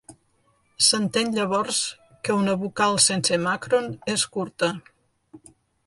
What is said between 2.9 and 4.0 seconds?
sense màcron